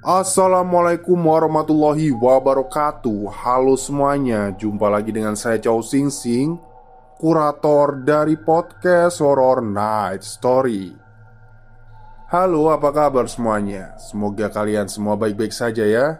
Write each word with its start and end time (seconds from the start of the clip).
Assalamualaikum 0.00 1.12
warahmatullahi 1.12 2.08
wabarakatuh. 2.08 3.36
Halo 3.36 3.76
semuanya 3.76 4.48
Jumpa 4.56 4.88
lagi 4.88 5.12
dengan 5.12 5.36
saya 5.36 5.60
Chow 5.60 5.84
Sing 5.84 6.08
Sing 6.08 6.56
Kurator 7.20 8.00
dari 8.00 8.40
podcast 8.40 9.20
Horror 9.20 9.60
Night 9.60 10.24
Story. 10.24 10.96
Halo 12.32 12.72
apa 12.72 12.88
kabar 12.96 13.28
semuanya? 13.28 13.92
Semoga 14.00 14.48
kalian 14.48 14.88
semua 14.88 15.20
baik-baik 15.20 15.52
saja 15.52 15.84
ya. 15.84 16.16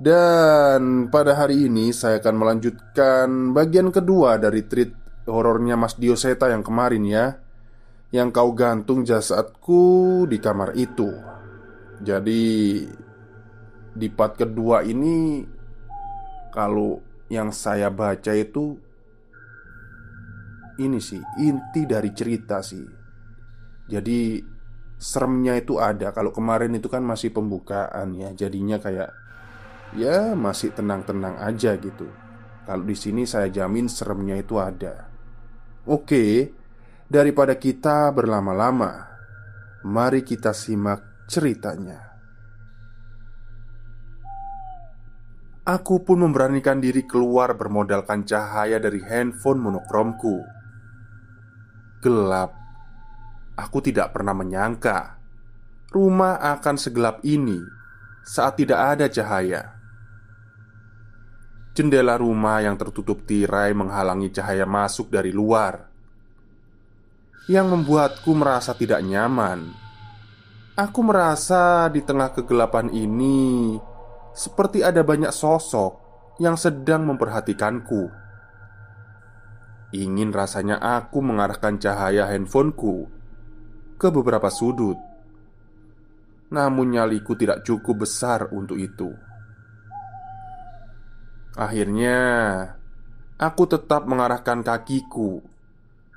Dan 0.00 1.12
pada 1.12 1.36
hari 1.36 1.68
ini 1.68 1.92
saya 1.92 2.16
akan 2.16 2.32
melanjutkan 2.32 3.52
bagian 3.52 3.92
kedua 3.92 4.40
dari 4.40 4.64
treat 4.64 4.96
horornya 5.28 5.76
Mas 5.76 6.00
Dioseta 6.00 6.48
yang 6.48 6.64
kemarin 6.64 7.04
ya 7.04 7.36
Yang 8.08 8.40
kau 8.40 8.56
gantung 8.56 9.04
jasadku 9.04 10.24
di 10.24 10.40
kamar 10.40 10.72
itu 10.80 11.29
jadi 12.00 12.42
di 13.90 14.08
part 14.08 14.40
kedua 14.40 14.80
ini 14.86 15.44
kalau 16.48 16.96
yang 17.28 17.52
saya 17.52 17.92
baca 17.92 18.32
itu 18.32 18.74
ini 20.80 20.98
sih 20.98 21.20
inti 21.44 21.84
dari 21.84 22.10
cerita 22.16 22.64
sih. 22.64 22.82
Jadi 23.90 24.40
seremnya 24.96 25.60
itu 25.60 25.76
ada. 25.76 26.10
Kalau 26.16 26.32
kemarin 26.32 26.72
itu 26.72 26.88
kan 26.88 27.04
masih 27.04 27.36
pembukaan 27.36 28.16
ya, 28.16 28.32
jadinya 28.32 28.80
kayak 28.80 29.10
ya 29.92 30.32
masih 30.32 30.72
tenang-tenang 30.72 31.36
aja 31.36 31.76
gitu. 31.76 32.08
Kalau 32.64 32.86
di 32.86 32.96
sini 32.96 33.28
saya 33.28 33.52
jamin 33.52 33.90
seremnya 33.90 34.38
itu 34.40 34.56
ada. 34.56 35.10
Oke, 35.84 36.54
daripada 37.10 37.58
kita 37.58 38.14
berlama-lama, 38.14 39.10
mari 39.82 40.22
kita 40.22 40.54
simak 40.54 41.09
ceritanya. 41.30 42.10
Aku 45.62 46.02
pun 46.02 46.26
memberanikan 46.26 46.82
diri 46.82 47.06
keluar 47.06 47.54
bermodalkan 47.54 48.26
cahaya 48.26 48.82
dari 48.82 48.98
handphone 49.06 49.62
monokromku. 49.62 50.42
Gelap. 52.02 52.50
Aku 53.54 53.78
tidak 53.78 54.10
pernah 54.10 54.34
menyangka 54.34 55.20
rumah 55.94 56.38
akan 56.38 56.74
segelap 56.74 57.22
ini 57.22 57.60
saat 58.26 58.58
tidak 58.58 58.98
ada 58.98 59.06
cahaya. 59.06 59.78
Jendela 61.70 62.18
rumah 62.18 62.62
yang 62.66 62.74
tertutup 62.74 63.22
tirai 63.22 63.70
menghalangi 63.70 64.34
cahaya 64.34 64.66
masuk 64.66 65.06
dari 65.06 65.30
luar, 65.30 65.86
yang 67.46 67.70
membuatku 67.70 68.32
merasa 68.34 68.74
tidak 68.74 69.06
nyaman 69.06 69.89
Aku 70.80 71.04
merasa 71.04 71.92
di 71.92 72.00
tengah 72.00 72.32
kegelapan 72.32 72.88
ini 72.88 73.76
seperti 74.32 74.80
ada 74.80 75.04
banyak 75.04 75.28
sosok 75.28 75.92
yang 76.40 76.56
sedang 76.56 77.04
memperhatikanku. 77.04 78.08
Ingin 79.92 80.32
rasanya 80.32 80.80
aku 80.80 81.20
mengarahkan 81.20 81.76
cahaya 81.76 82.32
handphoneku 82.32 83.12
ke 84.00 84.08
beberapa 84.08 84.48
sudut, 84.48 84.96
namun 86.48 86.96
nyaliku 86.96 87.36
tidak 87.36 87.60
cukup 87.60 88.08
besar 88.08 88.48
untuk 88.48 88.80
itu. 88.80 89.12
Akhirnya, 91.60 92.16
aku 93.36 93.68
tetap 93.68 94.08
mengarahkan 94.08 94.64
kakiku 94.64 95.44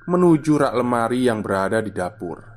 menuju 0.08 0.56
rak 0.56 0.72
lemari 0.72 1.28
yang 1.28 1.44
berada 1.44 1.84
di 1.84 1.92
dapur. 1.92 2.53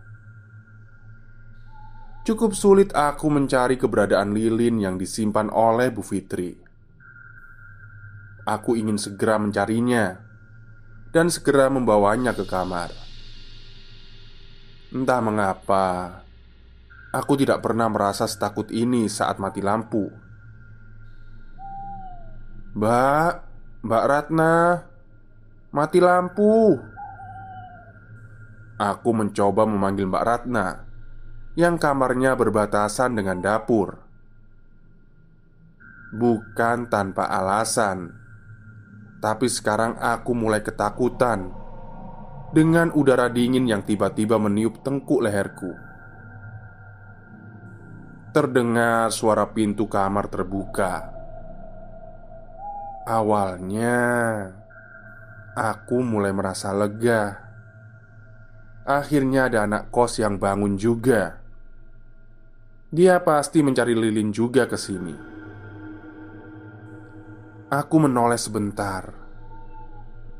Cukup 2.27 2.51
sulit 2.51 2.91
aku 2.91 3.31
mencari 3.31 3.79
keberadaan 3.79 4.35
lilin 4.35 4.83
yang 4.83 4.99
disimpan 4.99 5.47
oleh 5.47 5.87
Bu 5.95 6.03
Fitri. 6.03 6.59
Aku 8.43 8.75
ingin 8.75 8.99
segera 8.99 9.39
mencarinya 9.39 10.19
dan 11.15 11.31
segera 11.31 11.71
membawanya 11.71 12.35
ke 12.35 12.43
kamar. 12.43 12.91
Entah 14.91 15.23
mengapa, 15.23 15.87
aku 17.15 17.39
tidak 17.39 17.63
pernah 17.63 17.87
merasa 17.87 18.27
setakut 18.27 18.75
ini 18.75 19.07
saat 19.07 19.39
mati 19.39 19.63
lampu. 19.63 20.11
Mbak, 22.75 23.33
Mbak 23.87 24.03
Ratna, 24.03 24.83
mati 25.71 26.03
lampu. 26.03 26.75
Aku 28.75 29.15
mencoba 29.15 29.63
memanggil 29.63 30.11
Mbak 30.11 30.25
Ratna 30.27 30.86
yang 31.57 31.81
kamarnya 31.81 32.37
berbatasan 32.37 33.17
dengan 33.17 33.41
dapur. 33.41 33.97
Bukan 36.13 36.85
tanpa 36.93 37.25
alasan, 37.33 38.13
tapi 39.17 39.49
sekarang 39.49 39.97
aku 39.97 40.37
mulai 40.37 40.61
ketakutan 40.61 41.49
dengan 42.53 42.93
udara 42.93 43.27
dingin 43.33 43.65
yang 43.65 43.81
tiba-tiba 43.81 44.37
meniup 44.37 44.85
tengkuk 44.85 45.25
leherku. 45.25 45.73
Terdengar 48.37 49.09
suara 49.09 49.49
pintu 49.49 49.89
kamar 49.89 50.29
terbuka. 50.29 51.09
Awalnya 53.09 53.97
aku 55.57 56.05
mulai 56.05 56.29
merasa 56.37 56.69
lega. 56.69 57.49
Akhirnya 58.85 59.49
ada 59.49 59.65
anak 59.65 59.89
kos 59.89 60.21
yang 60.21 60.37
bangun 60.37 60.77
juga. 60.77 61.46
Dia 62.87 63.19
pasti 63.19 63.59
mencari 63.59 63.91
lilin 63.91 64.31
juga 64.31 64.63
ke 64.63 64.79
sini. 64.79 65.11
Aku 67.67 67.95
menoleh 67.99 68.39
sebentar, 68.39 69.11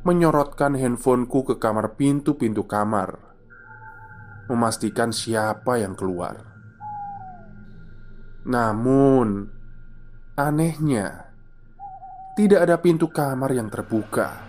menyorotkan 0.07 0.79
handphoneku 0.79 1.43
ke 1.43 1.55
kamar 1.59 1.99
pintu-pintu 1.99 2.63
kamar, 2.63 3.19
memastikan 4.47 5.11
siapa 5.11 5.75
yang 5.75 5.91
keluar. 5.91 6.39
Namun, 8.47 9.51
anehnya, 10.39 11.35
tidak 12.39 12.63
ada 12.63 12.79
pintu 12.79 13.11
kamar 13.11 13.51
yang 13.51 13.67
terbuka. 13.67 14.47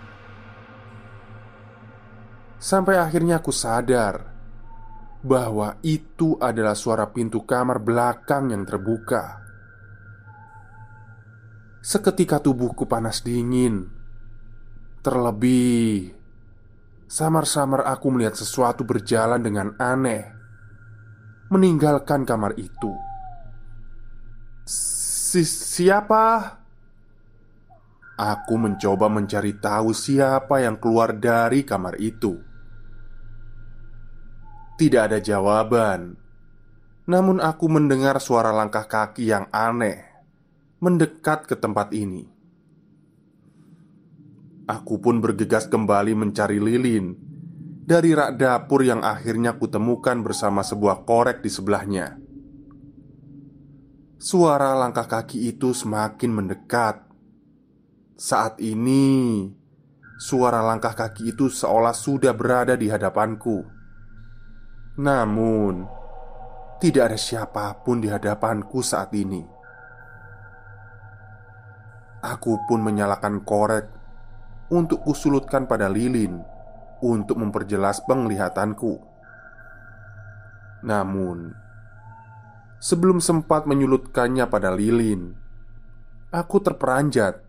Sampai 2.63 2.95
akhirnya 2.95 3.43
aku 3.43 3.51
sadar 3.51 4.38
bahwa 5.19 5.75
itu 5.83 6.39
adalah 6.39 6.75
suara 6.75 7.11
pintu 7.11 7.43
kamar 7.43 7.83
belakang 7.83 8.55
yang 8.55 8.63
terbuka. 8.63 9.43
Seketika 11.83 12.39
tubuhku 12.39 12.87
panas 12.87 13.23
dingin. 13.23 13.87
Terlebih, 14.99 16.11
samar-samar 17.07 17.87
aku 17.87 18.11
melihat 18.11 18.35
sesuatu 18.35 18.83
berjalan 18.83 19.39
dengan 19.39 19.71
aneh, 19.79 20.27
meninggalkan 21.47 22.27
kamar 22.27 22.55
itu. 22.59 22.91
Si 24.67 25.47
siapa? 25.47 26.59
Aku 28.19 28.59
mencoba 28.59 29.07
mencari 29.07 29.55
tahu 29.55 29.95
siapa 29.95 30.59
yang 30.59 30.75
keluar 30.75 31.15
dari 31.15 31.63
kamar 31.63 31.95
itu. 31.95 32.48
Tidak 34.79 35.11
ada 35.11 35.19
jawaban, 35.19 36.15
namun 37.03 37.43
aku 37.43 37.67
mendengar 37.67 38.15
suara 38.23 38.55
langkah 38.55 38.87
kaki 38.87 39.27
yang 39.27 39.51
aneh 39.51 40.07
mendekat 40.79 41.43
ke 41.43 41.59
tempat 41.59 41.91
ini. 41.91 42.23
Aku 44.71 45.03
pun 45.03 45.19
bergegas 45.19 45.67
kembali 45.67 46.15
mencari 46.15 46.63
lilin 46.63 47.11
dari 47.83 48.15
rak 48.15 48.39
dapur 48.39 48.87
yang 48.87 49.03
akhirnya 49.03 49.59
kutemukan 49.59 50.23
bersama 50.23 50.63
sebuah 50.63 51.03
korek 51.03 51.43
di 51.43 51.51
sebelahnya. 51.51 52.15
Suara 54.15 54.79
langkah 54.79 55.11
kaki 55.11 55.51
itu 55.51 55.75
semakin 55.75 56.31
mendekat. 56.31 57.03
Saat 58.15 58.63
ini, 58.63 59.43
suara 60.15 60.63
langkah 60.63 60.95
kaki 60.95 61.35
itu 61.35 61.51
seolah 61.51 61.91
sudah 61.91 62.31
berada 62.31 62.79
di 62.79 62.87
hadapanku. 62.87 63.78
Namun, 64.99 65.87
tidak 66.83 67.07
ada 67.07 67.15
siapa 67.15 67.71
pun 67.87 68.03
di 68.03 68.11
hadapanku 68.11 68.83
saat 68.83 69.15
ini. 69.15 69.39
Aku 72.19 72.59
pun 72.67 72.83
menyalakan 72.83 73.47
korek 73.47 73.87
untuk 74.67 75.07
kusulutkan 75.07 75.71
pada 75.71 75.87
lilin 75.87 76.43
untuk 76.99 77.39
memperjelas 77.39 78.03
penglihatanku. 78.03 78.99
Namun, 80.83 81.55
sebelum 82.83 83.23
sempat 83.23 83.63
menyulutkannya 83.71 84.51
pada 84.51 84.75
lilin, 84.75 85.31
aku 86.27 86.59
terperanjat 86.59 87.39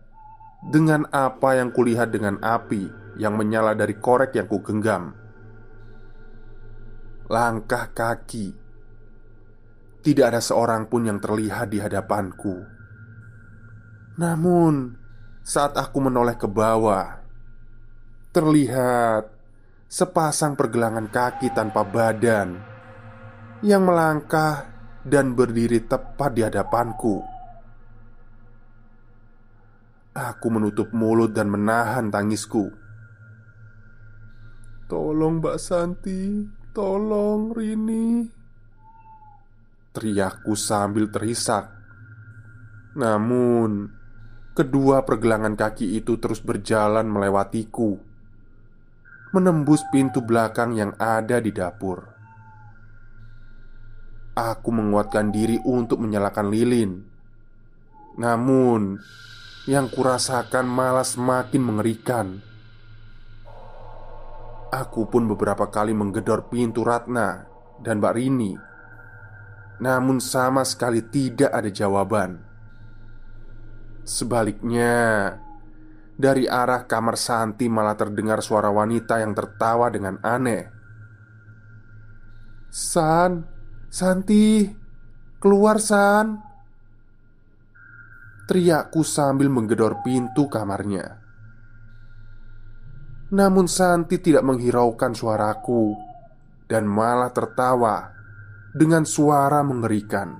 dengan 0.71 1.03
apa 1.11 1.59
yang 1.59 1.75
kulihat 1.75 2.15
dengan 2.15 2.39
api 2.39 2.87
yang 3.19 3.35
menyala 3.35 3.75
dari 3.75 3.99
korek 3.99 4.39
yang 4.39 4.47
kugenggam. 4.47 5.20
Langkah 7.31 7.95
kaki, 7.95 8.51
tidak 10.03 10.35
ada 10.35 10.43
seorang 10.43 10.91
pun 10.91 11.07
yang 11.07 11.15
terlihat 11.15 11.71
di 11.71 11.79
hadapanku. 11.79 12.59
Namun, 14.19 14.99
saat 15.39 15.79
aku 15.79 16.03
menoleh 16.03 16.35
ke 16.35 16.43
bawah, 16.51 17.23
terlihat 18.35 19.31
sepasang 19.87 20.59
pergelangan 20.59 21.07
kaki 21.07 21.55
tanpa 21.55 21.87
badan 21.87 22.59
yang 23.63 23.87
melangkah 23.87 24.67
dan 25.07 25.31
berdiri 25.31 25.87
tepat 25.87 26.35
di 26.35 26.43
hadapanku. 26.43 27.23
Aku 30.11 30.47
menutup 30.51 30.91
mulut 30.91 31.31
dan 31.31 31.47
menahan 31.47 32.11
tangisku. 32.11 32.75
"Tolong, 34.91 35.39
Mbak 35.39 35.55
Santi, 35.55 36.59
tolong 36.75 37.51
Rini!" 37.55 38.27
Teriakku 39.91 40.55
sambil 40.55 41.11
terisak. 41.11 41.67
Namun, 42.95 43.87
kedua 44.51 45.03
pergelangan 45.07 45.55
kaki 45.55 45.95
itu 45.99 46.19
terus 46.19 46.43
berjalan 46.43 47.07
melewatiku, 47.07 47.95
menembus 49.31 49.83
pintu 49.91 50.19
belakang 50.19 50.75
yang 50.75 50.91
ada 50.99 51.39
di 51.39 51.55
dapur. 51.55 52.03
Aku 54.31 54.69
menguatkan 54.71 55.31
diri 55.31 55.59
untuk 55.63 55.99
menyalakan 55.99 56.47
lilin, 56.51 56.91
namun 58.15 58.99
yang 59.67 59.87
kurasakan 59.91 60.67
malah 60.67 61.07
semakin 61.07 61.61
mengerikan. 61.63 62.50
Aku 64.71 65.03
pun 65.11 65.27
beberapa 65.27 65.67
kali 65.67 65.91
menggedor 65.91 66.47
pintu 66.47 66.87
Ratna 66.87 67.43
dan 67.83 67.99
Mbak 67.99 68.15
Rini. 68.15 68.55
Namun 69.83 70.23
sama 70.23 70.63
sekali 70.63 71.03
tidak 71.03 71.51
ada 71.51 71.67
jawaban. 71.67 72.39
Sebaliknya 74.07 74.95
Dari 76.21 76.45
arah 76.45 76.85
kamar 76.85 77.17
Santi 77.17 77.65
malah 77.65 77.97
terdengar 77.97 78.45
suara 78.45 78.69
wanita 78.69 79.17
yang 79.17 79.33
tertawa 79.33 79.89
dengan 79.89 80.21
aneh. 80.21 80.69
San 82.69 83.41
Santi 83.89 84.69
Keluar 85.41 85.81
San 85.81 86.37
Teriakku 88.45 89.01
sambil 89.01 89.49
menggedor 89.49 90.05
pintu 90.05 90.45
kamarnya 90.45 91.20
Namun 93.31 93.65
Santi 93.71 94.19
tidak 94.19 94.43
menghiraukan 94.43 95.15
suaraku 95.15 95.95
Dan 96.67 96.83
malah 96.83 97.31
tertawa 97.31 98.11
Dengan 98.75 99.07
suara 99.07 99.63
mengerikan. 99.63 100.35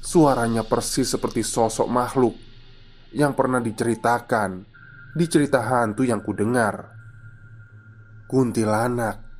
Suaranya 0.00 0.64
persis 0.64 1.12
seperti 1.12 1.44
sosok 1.44 1.88
makhluk 1.88 2.34
Yang 3.12 3.32
pernah 3.36 3.60
diceritakan 3.60 4.50
Di 5.12 5.24
cerita 5.28 5.60
hantu 5.60 6.08
yang 6.08 6.24
kudengar. 6.24 6.96
Kuntilanak 8.24 9.30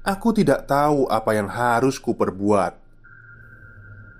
Aku 0.00 0.32
tidak 0.32 0.64
tahu 0.64 1.04
apa 1.12 1.36
yang 1.36 1.44
harus 1.44 2.00
kuperbuat. 2.00 2.72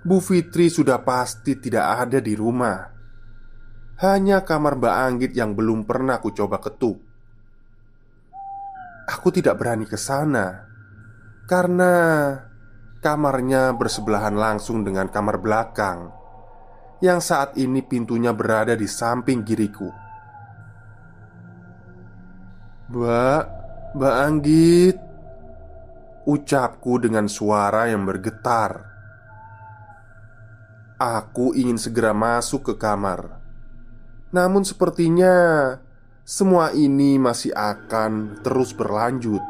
Bu 0.05 0.21
Fitri 0.21 0.69
sudah 0.69 1.01
pasti 1.01 1.57
tidak 1.57 2.05
ada 2.05 2.21
di 2.21 2.37
rumah. 2.37 3.00
Hanya 4.01 4.41
kamar 4.41 4.81
Mbak 4.81 4.95
Anggit 4.97 5.31
yang 5.37 5.53
belum 5.53 5.85
pernah 5.85 6.17
aku 6.17 6.33
coba 6.33 6.57
ketuk. 6.57 6.97
Aku 9.05 9.29
tidak 9.29 9.61
berani 9.61 9.85
ke 9.85 9.93
sana 9.93 10.65
karena 11.45 11.93
kamarnya 12.97 13.77
bersebelahan 13.77 14.33
langsung 14.33 14.81
dengan 14.81 15.05
kamar 15.05 15.37
belakang 15.37 16.09
yang 16.97 17.21
saat 17.21 17.53
ini 17.61 17.85
pintunya 17.85 18.33
berada 18.33 18.73
di 18.73 18.89
samping 18.89 19.45
kiriku. 19.45 19.93
Mbak, 22.89 23.43
Mbak 24.01 24.15
Anggit, 24.17 24.97
ucapku 26.25 26.97
dengan 26.97 27.29
suara 27.29 27.85
yang 27.85 28.01
bergetar. 28.01 28.81
Aku 30.97 31.53
ingin 31.53 31.77
segera 31.77 32.17
masuk 32.17 32.73
ke 32.73 32.73
kamar. 32.81 33.40
Namun 34.31 34.63
sepertinya 34.63 35.35
semua 36.23 36.71
ini 36.71 37.19
masih 37.19 37.51
akan 37.51 38.39
terus 38.39 38.71
berlanjut 38.71 39.43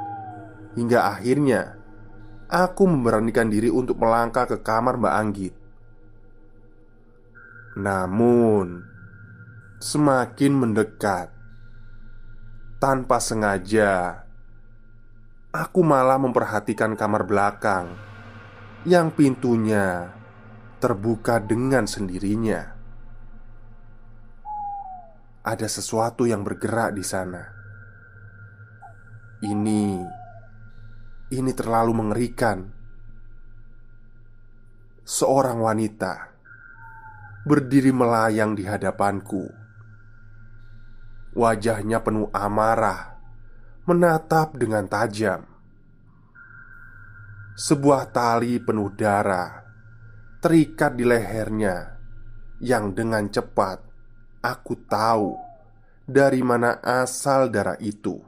hingga 0.73 1.13
akhirnya 1.13 1.77
aku 2.51 2.83
memberanikan 2.89 3.47
diri 3.47 3.71
untuk 3.71 4.01
melangkah 4.01 4.43
ke 4.43 4.59
kamar 4.59 4.99
Mbak 4.99 5.15
Anggit. 5.15 5.53
Namun, 7.79 8.83
semakin 9.79 10.51
mendekat, 10.51 11.31
tanpa 12.83 13.23
sengaja, 13.23 14.27
aku 15.55 15.79
malah 15.79 16.19
memperhatikan 16.19 16.99
kamar 16.99 17.23
belakang 17.23 17.95
yang 18.83 19.07
pintunya 19.15 20.11
terbuka 20.83 21.39
dengan 21.39 21.87
sendirinya. 21.87 22.70
Ada 25.41 25.65
sesuatu 25.65 26.29
yang 26.29 26.45
bergerak 26.45 26.93
di 26.93 27.01
sana. 27.01 27.41
Ini, 29.41 29.85
ini 31.33 31.51
terlalu 31.57 31.97
mengerikan. 31.97 32.69
Seorang 35.01 35.57
wanita 35.57 36.29
berdiri 37.41 37.89
melayang 37.89 38.53
di 38.53 38.69
hadapanku. 38.69 39.49
Wajahnya 41.33 42.05
penuh 42.05 42.29
amarah, 42.29 43.17
menatap 43.89 44.53
dengan 44.61 44.85
tajam. 44.85 45.41
Sebuah 47.57 48.13
tali 48.13 48.61
penuh 48.61 48.93
darah 48.93 49.61
terikat 50.37 50.97
di 50.97 51.05
lehernya 51.05 51.97
yang 52.61 52.93
dengan 52.93 53.25
cepat 53.29 53.90
aku 54.41 54.73
tahu 54.89 55.37
dari 56.09 56.41
mana 56.41 56.81
asal 56.81 57.47
darah 57.47 57.77
itu. 57.77 58.19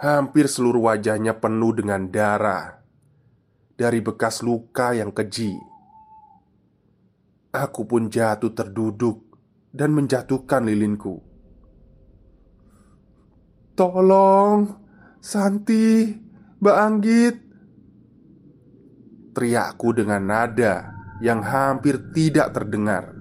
Hampir 0.00 0.48
seluruh 0.48 0.88
wajahnya 0.88 1.36
penuh 1.36 1.76
dengan 1.76 2.08
darah 2.08 2.80
dari 3.76 4.00
bekas 4.00 4.40
luka 4.42 4.96
yang 4.96 5.12
keji. 5.12 5.54
Aku 7.52 7.84
pun 7.88 8.08
jatuh 8.08 8.52
terduduk 8.54 9.24
dan 9.74 9.94
menjatuhkan 9.94 10.66
lilinku. 10.66 11.18
Tolong, 13.74 14.74
Santi, 15.18 16.14
Mbak 16.58 16.76
Anggit, 16.78 17.36
teriakku 19.34 19.94
dengan 19.94 20.22
nada 20.26 20.74
yang 21.22 21.42
hampir 21.42 22.10
tidak 22.14 22.54
terdengar. 22.54 23.17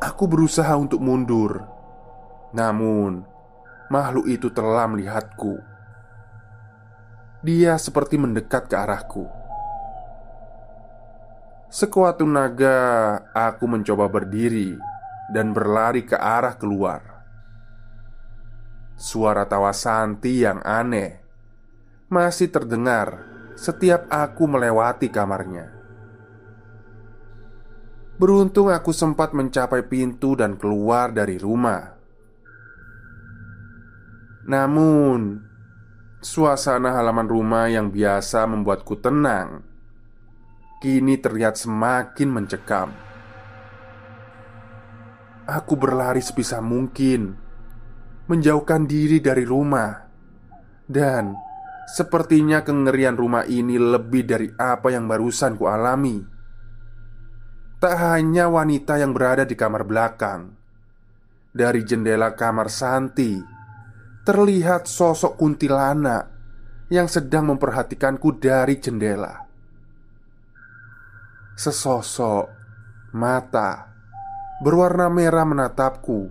Aku 0.00 0.24
berusaha 0.24 0.72
untuk 0.80 0.96
mundur, 1.04 1.60
namun 2.56 3.20
makhluk 3.92 4.32
itu 4.32 4.48
telah 4.48 4.88
melihatku. 4.88 5.60
Dia 7.44 7.76
seperti 7.76 8.16
mendekat 8.16 8.72
ke 8.72 8.76
arahku. 8.80 9.28
Sekuat 11.68 12.16
tenaga, 12.16 13.20
aku 13.36 13.68
mencoba 13.68 14.08
berdiri 14.08 14.80
dan 15.36 15.52
berlari 15.52 16.08
ke 16.08 16.16
arah 16.16 16.56
keluar. 16.56 17.04
Suara 18.96 19.44
tawa 19.44 19.76
Santi 19.76 20.44
yang 20.44 20.64
aneh 20.64 21.20
masih 22.08 22.48
terdengar 22.48 23.24
setiap 23.52 24.08
aku 24.08 24.48
melewati 24.48 25.12
kamarnya. 25.12 25.79
Beruntung 28.20 28.68
aku 28.68 28.92
sempat 28.92 29.32
mencapai 29.32 29.88
pintu 29.88 30.36
dan 30.36 30.60
keluar 30.60 31.08
dari 31.08 31.40
rumah. 31.40 31.96
Namun, 34.44 35.40
suasana 36.20 37.00
halaman 37.00 37.24
rumah 37.24 37.72
yang 37.72 37.88
biasa 37.88 38.44
membuatku 38.44 39.00
tenang 39.00 39.64
kini 40.84 41.16
terlihat 41.16 41.56
semakin 41.60 42.28
mencekam. 42.28 42.92
Aku 45.48 45.80
berlari 45.80 46.20
sebisa 46.20 46.60
mungkin, 46.60 47.36
menjauhkan 48.28 48.84
diri 48.84 49.24
dari 49.24 49.48
rumah, 49.48 49.96
dan 50.84 51.36
sepertinya 51.88 52.60
kengerian 52.64 53.16
rumah 53.16 53.48
ini 53.48 53.80
lebih 53.80 54.28
dari 54.28 54.48
apa 54.56 54.92
yang 54.92 55.08
barusan 55.08 55.56
ku 55.56 55.68
alami. 55.68 56.39
Tak 57.80 57.96
hanya 57.96 58.44
wanita 58.52 59.00
yang 59.00 59.16
berada 59.16 59.48
di 59.48 59.56
kamar 59.56 59.88
belakang. 59.88 60.52
Dari 61.48 61.80
jendela 61.80 62.36
kamar 62.36 62.68
Santi 62.68 63.40
Terlihat 64.20 64.84
sosok 64.84 65.40
kuntilanak 65.40 66.28
Yang 66.92 67.16
sedang 67.16 67.48
memperhatikanku 67.48 68.36
dari 68.36 68.76
jendela. 68.76 69.48
Sesosok 71.56 72.52
mata 73.16 73.88
Berwarna 74.60 75.08
merah 75.08 75.48
menatapku 75.48 76.28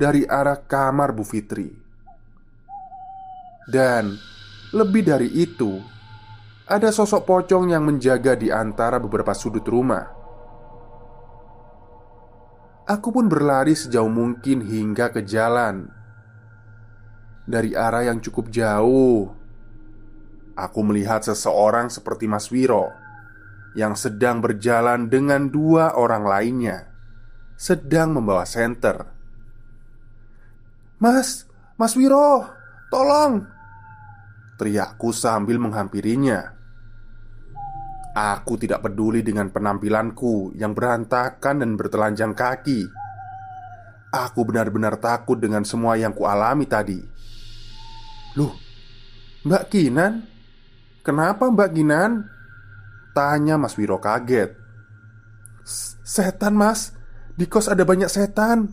Dari 0.00 0.24
arah 0.24 0.64
kamar 0.64 1.12
Bu 1.12 1.28
Fitri. 1.28 1.76
Dan 3.68 4.16
lebih 4.72 5.04
dari 5.04 5.28
itu 5.28 5.76
Ada 6.64 6.88
sosok 6.88 7.28
pocong 7.28 7.68
yang 7.68 7.84
menjaga 7.84 8.32
di 8.32 8.48
antara 8.48 8.96
beberapa 8.96 9.36
sudut 9.36 9.68
rumah 9.68 10.15
Aku 12.86 13.10
pun 13.10 13.26
berlari 13.26 13.74
sejauh 13.74 14.06
mungkin 14.06 14.62
hingga 14.62 15.10
ke 15.10 15.26
jalan. 15.26 15.90
Dari 17.46 17.78
arah 17.78 18.02
yang 18.10 18.18
cukup 18.18 18.50
jauh 18.50 19.30
Aku 20.58 20.82
melihat 20.82 21.22
seseorang 21.22 21.86
seperti 21.86 22.26
Mas 22.26 22.50
Wiro 22.50 22.90
Yang 23.78 24.10
sedang 24.10 24.42
berjalan 24.42 25.06
dengan 25.06 25.46
dua 25.46 25.94
orang 25.94 26.26
lainnya 26.26 26.90
Sedang 27.54 28.18
membawa 28.18 28.42
senter. 28.42 29.06
Mas, 30.98 31.46
Mas 31.78 31.94
Wiro, 31.94 32.50
tolong 32.90 33.46
Teriakku 34.58 35.14
sambil 35.14 35.62
menghampirinya 35.62 36.55
Aku 38.16 38.56
tidak 38.56 38.80
peduli 38.80 39.20
dengan 39.20 39.52
penampilanku 39.52 40.56
yang 40.56 40.72
berantakan 40.72 41.60
dan 41.60 41.76
bertelanjang 41.76 42.32
kaki. 42.32 42.88
Aku 44.08 44.40
benar-benar 44.48 44.96
takut 44.96 45.36
dengan 45.36 45.68
semua 45.68 46.00
yang 46.00 46.16
kualami 46.16 46.64
tadi. 46.64 46.96
Loh, 48.40 48.56
Mbak 49.44 49.64
Kinan? 49.68 50.24
Kenapa 51.04 51.52
Mbak 51.52 51.70
Kinan? 51.76 52.24
Tanya 53.12 53.60
Mas 53.60 53.76
Wiro 53.76 54.00
kaget. 54.00 54.56
Setan 56.00 56.56
mas, 56.56 56.96
di 57.36 57.44
kos 57.44 57.68
ada 57.68 57.84
banyak 57.84 58.08
setan. 58.08 58.72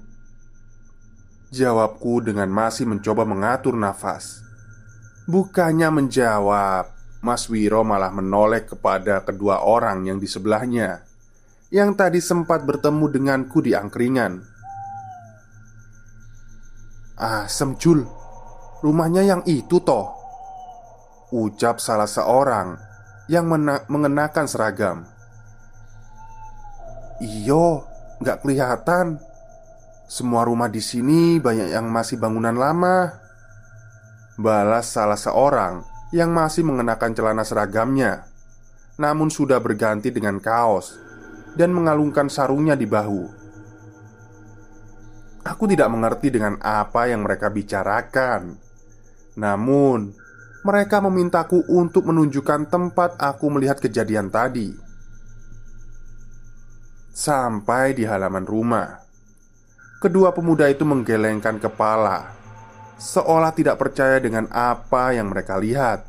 Jawabku 1.52 2.24
dengan 2.24 2.48
masih 2.48 2.88
mencoba 2.88 3.28
mengatur 3.28 3.76
nafas. 3.76 4.40
Bukannya 5.28 5.92
menjawab, 5.92 6.93
Mas 7.24 7.48
Wiro 7.48 7.88
malah 7.88 8.12
menoleh 8.12 8.68
kepada 8.68 9.24
kedua 9.24 9.64
orang 9.64 10.04
yang 10.04 10.20
di 10.20 10.28
sebelahnya 10.28 11.08
Yang 11.72 11.90
tadi 11.96 12.20
sempat 12.20 12.68
bertemu 12.68 13.08
denganku 13.08 13.64
di 13.64 13.72
angkringan. 13.72 14.44
Ah, 17.16 17.48
Semjul 17.48 18.04
Rumahnya 18.84 19.24
yang 19.24 19.42
itu 19.48 19.80
toh? 19.80 20.12
Ucap 21.32 21.80
salah 21.80 22.12
seorang 22.12 22.76
Yang 23.32 23.46
mengenakan 23.88 24.46
seragam. 24.52 25.08
Iyo, 27.24 27.88
nggak 28.20 28.44
kelihatan. 28.44 29.16
Semua 30.12 30.44
rumah 30.44 30.68
di 30.68 30.84
sini 30.84 31.40
banyak 31.40 31.72
yang 31.72 31.88
masih 31.88 32.20
bangunan 32.20 32.52
lama. 32.52 33.16
Balas 34.36 34.92
salah 34.92 35.16
seorang 35.16 35.93
yang 36.14 36.30
masih 36.30 36.62
mengenakan 36.62 37.18
celana 37.18 37.42
seragamnya, 37.42 38.30
namun 39.02 39.34
sudah 39.34 39.58
berganti 39.58 40.14
dengan 40.14 40.38
kaos 40.38 40.94
dan 41.58 41.74
mengalungkan 41.74 42.30
sarungnya 42.30 42.78
di 42.78 42.86
bahu. 42.86 43.42
Aku 45.42 45.66
tidak 45.66 45.90
mengerti 45.90 46.30
dengan 46.30 46.62
apa 46.62 47.10
yang 47.10 47.26
mereka 47.26 47.50
bicarakan, 47.50 48.54
namun 49.42 50.14
mereka 50.62 51.02
memintaku 51.02 51.66
untuk 51.68 52.06
menunjukkan 52.06 52.70
tempat 52.70 53.18
aku 53.18 53.50
melihat 53.50 53.82
kejadian 53.82 54.30
tadi. 54.30 54.70
Sampai 57.10 57.98
di 57.98 58.06
halaman 58.06 58.46
rumah, 58.46 59.02
kedua 59.98 60.30
pemuda 60.30 60.70
itu 60.70 60.86
menggelengkan 60.86 61.58
kepala 61.58 62.43
seolah 62.98 63.52
tidak 63.54 63.80
percaya 63.80 64.18
dengan 64.20 64.50
apa 64.52 65.14
yang 65.14 65.32
mereka 65.32 65.58
lihat. 65.60 66.06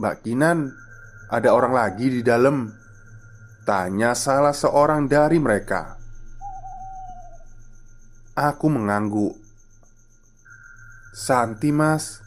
Mbak 0.00 0.16
Kinan, 0.24 0.72
ada 1.28 1.52
orang 1.52 1.76
lagi 1.76 2.08
di 2.08 2.20
dalam. 2.24 2.72
Tanya 3.68 4.16
salah 4.16 4.56
seorang 4.56 5.04
dari 5.06 5.36
mereka. 5.36 5.94
Aku 8.32 8.72
mengangguk. 8.72 9.36
Santi, 11.12 11.68
Mas. 11.68 12.24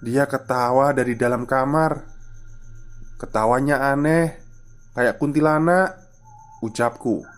Dia 0.00 0.24
ketawa 0.24 0.96
dari 0.96 1.12
dalam 1.14 1.44
kamar. 1.44 2.02
Ketawanya 3.20 3.92
aneh, 3.92 4.40
kayak 4.96 5.20
kuntilanak, 5.20 6.00
ucapku. 6.64 7.37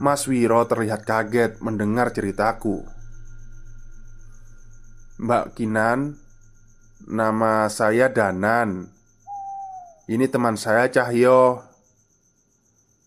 Mas 0.00 0.24
Wiro 0.24 0.64
terlihat 0.64 1.04
kaget 1.04 1.60
mendengar 1.60 2.08
ceritaku. 2.08 2.88
Mbak 5.20 5.52
Kinan, 5.52 6.16
nama 7.04 7.68
saya 7.68 8.08
Danan. 8.08 8.88
Ini 10.08 10.24
teman 10.32 10.56
saya 10.56 10.88
Cahyo. 10.88 11.60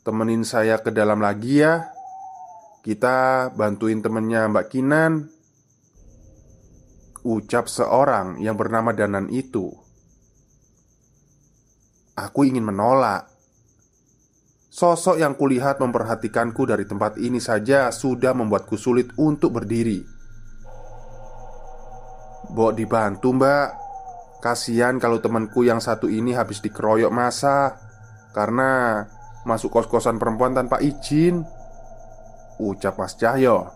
Temenin 0.05 0.45
saya 0.45 0.77
ke 0.85 0.93
dalam 0.93 1.17
lagi 1.17 1.65
ya. 1.65 1.89
Kita 2.85 3.49
bantuin 3.49 4.05
temennya 4.05 4.45
Mbak 4.53 4.67
Kinan. 4.69 5.33
Ucap 7.25 7.73
seorang 7.73 8.37
yang 8.37 8.53
bernama 8.53 8.93
Danan 8.93 9.33
itu. 9.33 9.73
Aku 12.13 12.45
ingin 12.45 12.69
menolak 12.69 13.32
Sosok 14.73 15.21
yang 15.21 15.37
kulihat 15.37 15.77
memperhatikanku 15.77 16.65
dari 16.65 16.89
tempat 16.89 17.21
ini 17.21 17.37
saja 17.37 17.93
sudah 17.93 18.33
membuatku 18.33 18.73
sulit 18.73 19.13
untuk 19.21 19.53
berdiri. 19.61 20.01
Bok 22.49 22.73
dibantu 22.73 23.37
mbak. 23.37 23.69
Kasihan 24.41 24.97
kalau 24.97 25.21
temanku 25.21 25.61
yang 25.61 25.77
satu 25.77 26.09
ini 26.09 26.35
habis 26.35 26.59
dikeroyok 26.59 27.13
masa 27.13 27.79
Karena 28.33 29.05
masuk 29.45 29.77
kos-kosan 29.77 30.17
perempuan 30.17 30.57
tanpa 30.57 30.81
izin. 30.81 31.45
Ucap 32.57 32.97
Mas 32.97 33.13
Cahyo. 33.13 33.69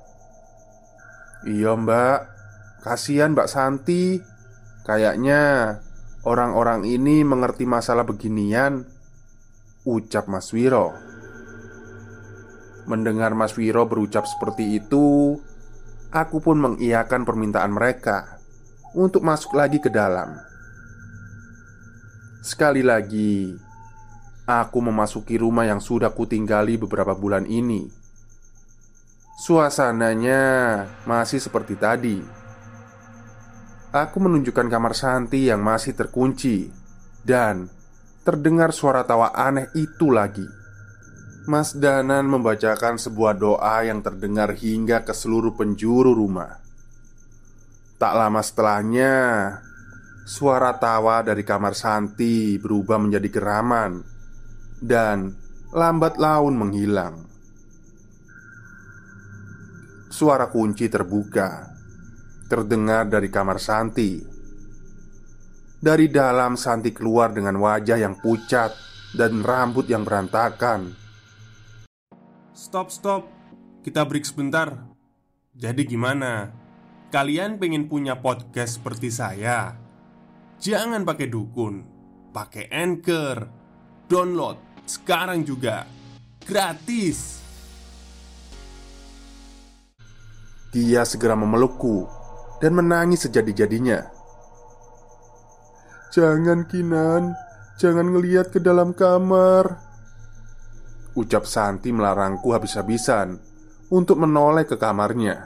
Iya 1.46 1.78
mbak. 1.78 2.26
Kasihan 2.82 3.38
mbak 3.38 3.54
Santi. 3.54 4.18
Kayaknya 4.82 5.78
orang-orang 6.26 6.90
ini 6.90 7.22
mengerti 7.22 7.70
masalah 7.70 8.02
beginian 8.02 8.97
Ucap 9.88 10.28
Mas 10.28 10.52
Wiro 10.52 10.92
Mendengar 12.92 13.32
Mas 13.32 13.56
Wiro 13.56 13.88
berucap 13.88 14.28
seperti 14.28 14.84
itu 14.84 15.40
Aku 16.12 16.44
pun 16.44 16.60
mengiyakan 16.60 17.24
permintaan 17.24 17.72
mereka 17.72 18.44
Untuk 18.92 19.24
masuk 19.24 19.56
lagi 19.56 19.80
ke 19.80 19.88
dalam 19.88 20.44
Sekali 22.48 22.80
lagi, 22.80 23.52
aku 24.48 24.80
memasuki 24.80 25.36
rumah 25.36 25.68
yang 25.68 25.84
sudah 25.84 26.16
kutinggali 26.16 26.80
beberapa 26.80 27.12
bulan 27.12 27.44
ini. 27.44 27.92
Suasananya 29.44 30.42
masih 31.04 31.44
seperti 31.44 31.76
tadi. 31.76 32.24
Aku 33.92 34.18
menunjukkan 34.24 34.72
kamar 34.72 34.96
Santi 34.96 35.52
yang 35.52 35.60
masih 35.60 35.92
terkunci, 35.92 36.72
dan 37.28 37.68
terdengar 38.28 38.76
suara 38.76 39.08
tawa 39.08 39.32
aneh 39.32 39.72
itu 39.72 40.12
lagi. 40.12 40.44
Mas 41.48 41.72
Danan 41.72 42.28
membacakan 42.28 43.00
sebuah 43.00 43.40
doa 43.40 43.88
yang 43.88 44.04
terdengar 44.04 44.52
hingga 44.52 45.08
ke 45.08 45.16
seluruh 45.16 45.56
penjuru 45.56 46.12
rumah. 46.12 46.60
Tak 47.96 48.12
lama 48.12 48.44
setelahnya, 48.44 49.16
Suara 50.28 50.76
tawa 50.76 51.24
dari 51.24 51.40
kamar 51.48 51.72
Santi 51.72 52.60
berubah 52.60 53.00
menjadi 53.00 53.32
geraman 53.32 54.04
Dan 54.76 55.32
lambat 55.72 56.20
laun 56.20 56.60
menghilang 56.60 57.24
Suara 60.12 60.52
kunci 60.52 60.92
terbuka 60.92 61.72
Terdengar 62.52 63.08
dari 63.08 63.32
kamar 63.32 63.56
Santi 63.56 64.37
Dari 65.78 66.10
dalam 66.10 66.58
Santi 66.58 66.90
keluar 66.90 67.30
dengan 67.30 67.62
wajah 67.62 68.02
yang 68.02 68.18
pucat 68.18 68.74
Dan 69.14 69.46
rambut 69.46 69.86
yang 69.86 70.02
berantakan 70.02 71.08
Stop, 72.58 72.90
stop. 72.90 73.30
Kita 73.86 74.02
break 74.02 74.26
sebentar. 74.26 74.90
Jadi 75.54 75.86
gimana? 75.86 76.50
Kalian 77.14 77.62
pengen 77.62 77.86
punya 77.86 78.18
podcast 78.18 78.82
seperti 78.82 79.14
saya? 79.14 79.78
Jangan 80.58 81.06
pakai 81.06 81.30
dukun, 81.30 81.86
pakai 82.34 82.66
Anchor. 82.74 83.46
Download 84.10 84.58
sekarang 84.90 85.46
juga. 85.46 85.86
Gratis. 86.42 87.46
Dia 90.74 91.06
segera 91.06 91.38
memelukku 91.38 92.10
dan 92.58 92.74
menangis 92.74 93.30
sejadi-jadinya. 93.30 94.17
Jangan 96.18 96.66
Kinan, 96.66 97.38
jangan 97.78 98.10
ngeliat 98.10 98.50
ke 98.50 98.58
dalam 98.58 98.90
kamar. 98.98 99.78
Ucap 101.14 101.46
Santi 101.46 101.94
melarangku 101.94 102.58
habis-habisan 102.58 103.38
untuk 103.94 104.26
menoleh 104.26 104.66
ke 104.66 104.82
kamarnya. 104.82 105.46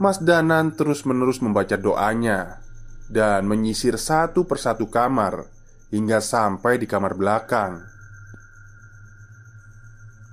Mas 0.00 0.24
Danan 0.24 0.72
terus-menerus 0.72 1.44
membaca 1.44 1.76
doanya 1.76 2.64
dan 3.12 3.44
menyisir 3.44 4.00
satu 4.00 4.48
persatu 4.48 4.88
kamar 4.88 5.44
hingga 5.92 6.24
sampai 6.24 6.80
di 6.80 6.88
kamar 6.88 7.20
belakang. 7.20 7.76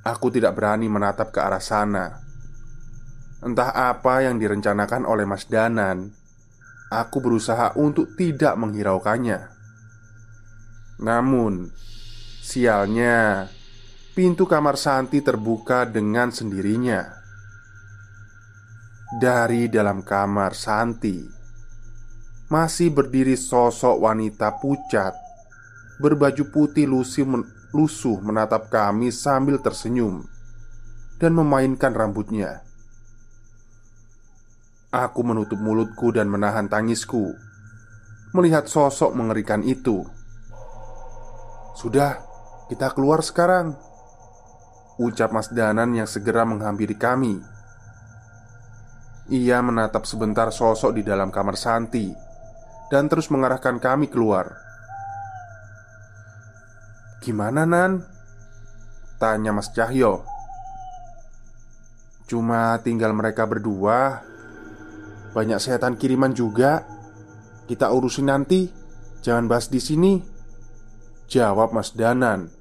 Aku 0.07 0.31
tidak 0.31 0.55
berani 0.55 0.87
menatap 0.87 1.35
ke 1.35 1.43
arah 1.43 1.59
sana. 1.59 2.23
Entah 3.43 3.91
apa 3.91 4.23
yang 4.23 4.39
direncanakan 4.39 5.03
oleh 5.03 5.27
Mas 5.27 5.43
Danan, 5.51 6.15
aku 6.91 7.17
berusaha 7.19 7.75
untuk 7.79 8.15
tidak 8.15 8.55
menghiraukannya. 8.55 9.51
Namun, 11.03 11.69
sialnya, 12.41 13.47
pintu 14.17 14.49
kamar 14.49 14.75
Santi 14.75 15.21
terbuka 15.21 15.85
dengan 15.85 16.33
sendirinya. 16.33 17.15
Dari 19.07 19.71
dalam 19.71 20.03
kamar 20.03 20.51
Santi 20.51 21.23
masih 22.51 22.91
berdiri 22.91 23.39
sosok 23.39 24.03
wanita 24.03 24.59
pucat 24.59 25.15
berbaju 25.97 26.43
putih 26.51 26.85
lusuh, 26.85 27.23
men 27.23 27.43
lusuh 27.71 28.19
menatap 28.19 28.67
kami 28.67 29.11
sambil 29.11 29.59
tersenyum 29.63 30.27
dan 31.17 31.31
memainkan 31.33 31.95
rambutnya. 31.95 32.66
Aku 34.97 35.21
menutup 35.21 35.61
mulutku 35.61 36.09
dan 36.09 36.25
menahan 36.25 36.65
tangisku 36.65 37.37
melihat 38.33 38.65
sosok 38.65 39.13
mengerikan 39.13 39.61
itu. 39.61 40.01
"Sudah, 41.77 42.17
kita 42.65 42.97
keluar 42.97 43.21
sekarang," 43.21 43.77
ucap 44.97 45.29
Mas 45.29 45.53
Danan 45.53 45.93
yang 45.93 46.09
segera 46.09 46.49
menghampiri 46.49 46.97
kami. 46.97 47.37
Ia 49.29 49.61
menatap 49.61 50.09
sebentar 50.09 50.49
sosok 50.49 50.97
di 50.97 51.05
dalam 51.05 51.29
kamar 51.29 51.53
Santi 51.53 52.09
dan 52.89 53.05
terus 53.05 53.29
mengarahkan 53.29 53.77
kami 53.77 54.09
keluar. 54.09 54.49
"Gimana, 57.21 57.69
Nan?" 57.69 58.01
tanya 59.21 59.53
Mas 59.53 59.69
Cahyo. 59.77 60.25
"Cuma 62.25 62.81
tinggal 62.81 63.13
mereka 63.13 63.45
berdua. 63.45 64.25
Banyak 65.37 65.61
setan 65.61 66.01
kiriman 66.01 66.33
juga. 66.33 66.81
Kita 67.69 67.93
urusin 67.93 68.33
nanti. 68.33 68.65
Jangan 69.21 69.45
bahas 69.45 69.69
di 69.69 69.77
sini." 69.77 70.17
Jawab 71.29 71.77
Mas 71.77 71.93
Danan. 71.93 72.57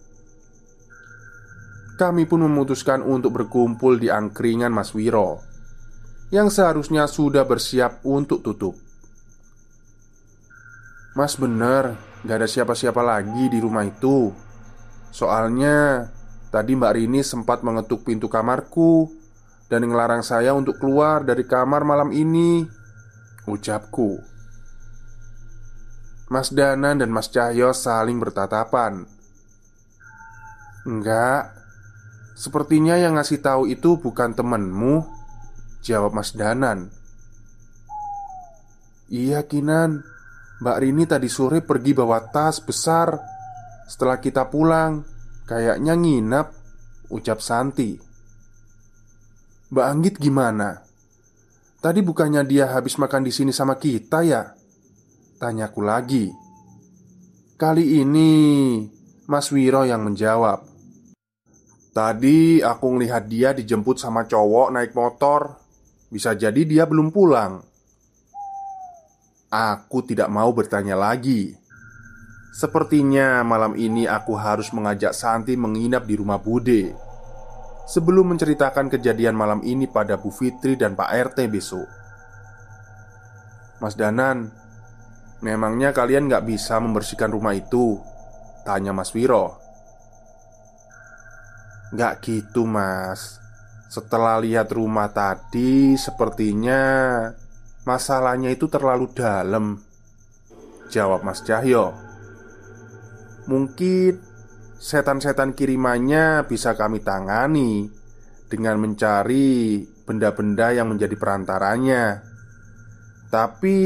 Kami 1.96 2.28
pun 2.28 2.44
memutuskan 2.44 3.00
untuk 3.00 3.40
berkumpul 3.40 3.96
di 3.96 4.12
angkringan 4.12 4.68
Mas 4.68 4.92
Wiro 4.92 5.40
Yang 6.28 6.60
seharusnya 6.60 7.08
sudah 7.08 7.48
bersiap 7.48 8.04
untuk 8.04 8.44
tutup 8.44 8.76
Mas 11.16 11.40
bener, 11.40 11.96
gak 12.20 12.36
ada 12.36 12.44
siapa-siapa 12.44 13.00
lagi 13.00 13.48
di 13.48 13.56
rumah 13.56 13.88
itu 13.88 14.28
Soalnya 15.08 16.04
Tadi 16.52 16.76
Mbak 16.76 16.92
Rini 17.00 17.24
sempat 17.24 17.64
mengetuk 17.64 18.04
pintu 18.04 18.28
kamarku 18.28 19.08
Dan 19.66 19.90
ngelarang 19.90 20.22
saya 20.22 20.54
untuk 20.54 20.78
keluar 20.78 21.26
dari 21.26 21.42
kamar 21.42 21.82
malam 21.82 22.14
ini 22.14 22.62
Ucapku. 23.46 24.18
Mas 26.26 26.50
Danan 26.50 26.98
dan 26.98 27.10
Mas 27.10 27.30
Cahyo 27.30 27.70
saling 27.70 28.18
bertatapan. 28.18 29.06
Enggak. 30.86 31.54
Sepertinya 32.36 32.98
yang 32.98 33.18
ngasih 33.18 33.40
tahu 33.40 33.70
itu 33.70 33.96
bukan 33.96 34.36
temenmu 34.36 35.06
Jawab 35.86 36.18
Mas 36.18 36.34
Danan. 36.34 36.90
Iya 39.06 39.46
Kinan. 39.46 40.02
Mbak 40.58 40.76
Rini 40.82 41.04
tadi 41.06 41.30
sore 41.30 41.62
pergi 41.62 41.94
bawa 41.94 42.26
tas 42.26 42.58
besar. 42.58 43.14
Setelah 43.86 44.18
kita 44.18 44.50
pulang 44.50 45.06
Kayaknya 45.46 45.94
nginap 45.94 46.46
Ucap 47.06 47.38
Santi 47.38 48.05
Mbak 49.76 49.88
Anggit 49.92 50.16
gimana? 50.16 50.80
Tadi 51.84 52.00
bukannya 52.00 52.48
dia 52.48 52.64
habis 52.72 52.96
makan 52.96 53.28
di 53.28 53.28
sini 53.28 53.52
sama 53.52 53.76
kita 53.76 54.24
ya? 54.24 54.56
Tanyaku 55.36 55.84
lagi 55.84 56.32
Kali 57.60 58.00
ini 58.00 58.32
Mas 59.28 59.52
Wiro 59.52 59.84
yang 59.84 60.00
menjawab 60.00 60.64
Tadi 61.92 62.64
aku 62.64 62.86
ngelihat 62.88 63.28
dia 63.28 63.52
dijemput 63.52 64.00
sama 64.00 64.24
cowok 64.24 64.72
naik 64.72 64.96
motor 64.96 65.60
Bisa 66.08 66.32
jadi 66.32 66.64
dia 66.64 66.88
belum 66.88 67.12
pulang 67.12 67.60
Aku 69.52 70.00
tidak 70.08 70.32
mau 70.32 70.56
bertanya 70.56 70.96
lagi. 70.96 71.52
Sepertinya 72.56 73.44
malam 73.44 73.76
ini 73.76 74.08
aku 74.08 74.40
harus 74.40 74.72
mengajak 74.72 75.12
Santi 75.12 75.52
menginap 75.52 76.08
di 76.08 76.16
rumah 76.16 76.40
Bude 76.40 77.05
Sebelum 77.86 78.34
menceritakan 78.34 78.90
kejadian 78.90 79.38
malam 79.38 79.62
ini 79.62 79.86
pada 79.86 80.18
Bu 80.18 80.34
Fitri 80.34 80.74
dan 80.74 80.98
Pak 80.98 81.10
RT 81.32 81.38
besok. 81.46 81.86
Mas 83.78 83.94
Danan 83.94 84.66
Memangnya 85.44 85.92
kalian 85.92 86.32
nggak 86.32 86.48
bisa 86.48 86.80
membersihkan 86.80 87.28
rumah 87.28 87.52
itu? 87.52 88.00
Tanya 88.64 88.96
Mas 88.96 89.12
Wiro. 89.12 89.60
Nggak 91.92 92.14
gitu 92.24 92.66
mas. 92.66 93.38
Setelah 93.86 94.42
lihat 94.42 94.74
rumah 94.74 95.06
tadi 95.14 95.94
Sepertinya 95.94 96.82
Masalahnya 97.86 98.50
itu 98.50 98.66
terlalu 98.66 99.06
dalam. 99.14 99.78
Jawab 100.90 101.22
Mas 101.22 101.46
Cahyo. 101.46 101.94
Mungkin 103.46 104.18
setan-setan 104.76 105.56
kirimannya 105.56 106.44
bisa 106.44 106.76
kami 106.76 107.00
tangani 107.00 107.88
Dengan 108.46 108.78
mencari 108.78 109.82
benda-benda 110.06 110.70
yang 110.70 110.94
menjadi 110.94 111.18
perantaranya. 111.18 112.22
Tapi 113.26 113.78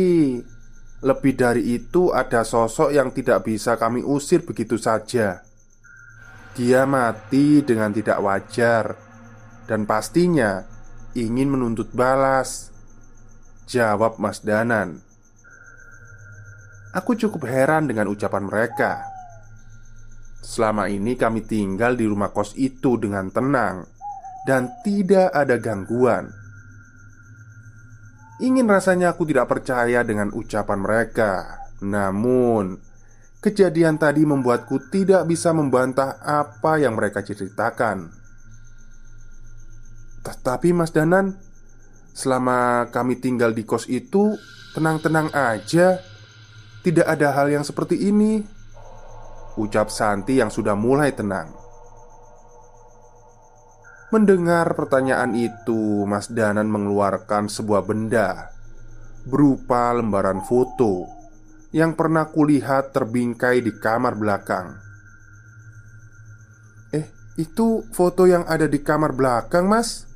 lebih 1.00 1.32
dari 1.32 1.80
itu 1.80 2.12
ada 2.12 2.44
sosok 2.44 2.92
yang 2.92 3.08
tidak 3.16 3.48
bisa 3.48 3.80
kami 3.80 4.04
usir 4.04 4.44
begitu 4.44 4.76
saja. 4.76 5.40
Dia 6.52 6.84
mati 6.84 7.64
dengan 7.64 7.88
tidak 7.94 8.20
wajar 8.20 8.98
Dan 9.64 9.88
pastinya 9.88 10.60
ingin 11.16 11.48
menuntut 11.48 11.88
balas. 11.96 12.68
Jawab 13.70 14.20
Mas 14.20 14.42
Danan. 14.42 14.98
Aku 16.90 17.14
cukup 17.14 17.46
heran 17.46 17.86
dengan 17.86 18.10
ucapan 18.10 18.50
mereka. 18.50 19.09
Selama 20.40 20.88
ini 20.88 21.14
kami 21.20 21.44
tinggal 21.44 21.94
di 21.94 22.08
rumah 22.08 22.32
kos 22.32 22.56
itu 22.56 22.96
dengan 22.96 23.28
tenang 23.28 23.84
dan 24.48 24.72
tidak 24.80 25.28
ada 25.36 25.60
gangguan. 25.60 26.32
Ingin 28.40 28.64
rasanya 28.64 29.12
aku 29.12 29.28
tidak 29.28 29.52
percaya 29.52 30.00
dengan 30.00 30.32
ucapan 30.32 30.80
mereka, 30.80 31.60
namun 31.84 32.80
kejadian 33.44 34.00
tadi 34.00 34.24
membuatku 34.24 34.88
tidak 34.88 35.28
bisa 35.28 35.52
membantah 35.52 36.16
apa 36.24 36.80
yang 36.80 36.96
mereka 36.96 37.20
ceritakan. 37.20 38.08
Tetapi, 40.24 40.72
Mas 40.72 40.92
Danan, 40.92 41.36
selama 42.16 42.88
kami 42.92 43.20
tinggal 43.20 43.52
di 43.52 43.64
kos 43.64 43.88
itu 43.92 44.36
tenang-tenang 44.72 45.32
aja, 45.36 46.00
tidak 46.80 47.06
ada 47.12 47.36
hal 47.36 47.52
yang 47.52 47.64
seperti 47.64 48.08
ini. 48.08 48.59
Ucap 49.58 49.90
Santi 49.90 50.38
yang 50.38 50.52
sudah 50.52 50.78
mulai 50.78 51.10
tenang. 51.10 51.50
Mendengar 54.10 54.74
pertanyaan 54.74 55.38
itu, 55.38 56.02
Mas 56.02 56.26
Danan 56.30 56.66
mengeluarkan 56.66 57.46
sebuah 57.46 57.86
benda 57.86 58.50
berupa 59.22 59.94
lembaran 59.94 60.42
foto 60.42 61.06
yang 61.70 61.94
pernah 61.94 62.26
kulihat 62.26 62.90
terbingkai 62.90 63.62
di 63.62 63.70
kamar 63.70 64.18
belakang. 64.18 64.74
"Eh, 66.90 67.06
itu 67.38 67.86
foto 67.94 68.26
yang 68.26 68.42
ada 68.50 68.66
di 68.66 68.82
kamar 68.82 69.14
belakang, 69.14 69.70
Mas?" 69.70 70.10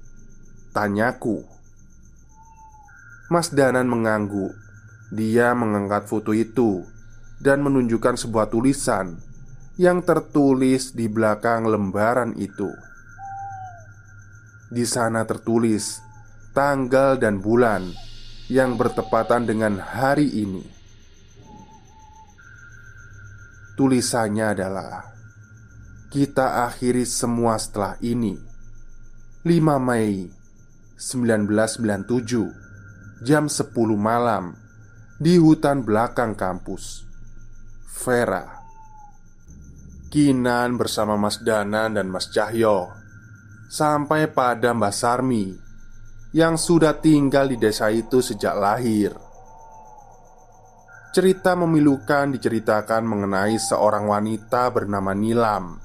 tanyaku. 0.74 1.46
Mas 3.30 3.54
Danan 3.54 3.86
mengangguk. 3.86 4.58
Dia 5.14 5.54
mengangkat 5.54 6.10
foto 6.10 6.34
itu 6.34 6.82
dan 7.42 7.62
menunjukkan 7.62 8.18
sebuah 8.18 8.50
tulisan 8.50 9.18
yang 9.74 10.06
tertulis 10.06 10.94
di 10.94 11.10
belakang 11.10 11.66
lembaran 11.66 12.38
itu. 12.38 12.70
Di 14.70 14.86
sana 14.86 15.26
tertulis 15.26 15.98
tanggal 16.54 17.18
dan 17.18 17.42
bulan 17.42 17.90
yang 18.46 18.78
bertepatan 18.78 19.46
dengan 19.46 19.78
hari 19.82 20.30
ini. 20.30 20.62
Tulisannya 23.74 24.54
adalah 24.54 25.10
Kita 26.06 26.70
akhiri 26.70 27.02
semua 27.02 27.58
setelah 27.58 27.98
ini 28.06 28.38
5 29.42 29.50
Mei 29.82 30.30
1997 30.94 33.26
Jam 33.26 33.50
10 33.50 33.74
malam 33.98 34.54
Di 35.18 35.42
hutan 35.42 35.82
belakang 35.82 36.38
kampus 36.38 37.02
Vera 37.94 38.42
Kinan 40.10 40.74
bersama 40.74 41.14
Mas 41.14 41.38
Danan 41.38 41.94
dan 41.94 42.10
Mas 42.10 42.26
Cahyo 42.34 42.90
sampai 43.70 44.26
pada 44.26 44.74
Mbah 44.74 44.90
Sarmi 44.90 45.54
yang 46.34 46.58
sudah 46.58 46.98
tinggal 46.98 47.46
di 47.46 47.54
desa 47.54 47.94
itu 47.94 48.18
sejak 48.18 48.58
lahir. 48.58 49.14
Cerita 51.14 51.54
memilukan 51.54 52.34
diceritakan 52.34 53.06
mengenai 53.06 53.54
seorang 53.62 54.10
wanita 54.10 54.74
bernama 54.74 55.14
Nilam 55.14 55.78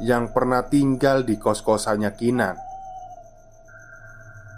yang 0.00 0.32
pernah 0.32 0.64
tinggal 0.64 1.28
di 1.28 1.36
kos-kosannya 1.36 2.16
Kinan. 2.16 2.56